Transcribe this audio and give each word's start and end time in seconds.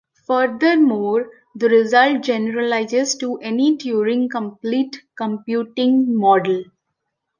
Futhermore, 0.27 1.27
the 1.53 1.69
result 1.69 2.23
generalizes 2.23 3.13
to 3.17 3.37
any 3.37 3.77
Turing 3.77 4.31
Complete 4.31 4.99
computing 5.15 6.15
model. 6.15 6.63